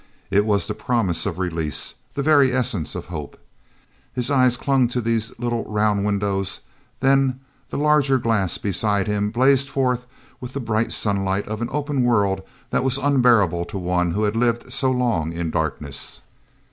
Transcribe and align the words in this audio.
It 0.31 0.47
was 0.47 0.65
the 0.65 0.73
promise 0.73 1.27
of 1.27 1.37
release, 1.37 1.93
the 2.15 2.23
very 2.23 2.51
essence 2.51 2.95
of 2.95 3.05
hope. 3.05 3.39
His 4.13 4.31
eyes 4.31 4.57
clung 4.57 4.87
to 4.87 4.99
these 4.99 5.31
little 5.37 5.63
round 5.65 6.03
windows; 6.03 6.61
then 7.01 7.39
the 7.69 7.77
larger 7.77 8.17
glass 8.17 8.57
beside 8.57 9.05
him 9.05 9.29
blazed 9.29 9.69
forth 9.69 10.07
with 10.39 10.53
the 10.53 10.59
bright 10.59 10.91
sunlight 10.91 11.47
of 11.47 11.61
an 11.61 11.69
open 11.71 12.01
world 12.01 12.41
that 12.71 12.83
was 12.83 12.97
unbearable 12.97 13.63
to 13.65 13.77
one 13.77 14.13
who 14.13 14.23
had 14.23 14.35
lived 14.35 14.73
so 14.73 14.89
long 14.89 15.33
in 15.33 15.51
darkness. 15.51 16.21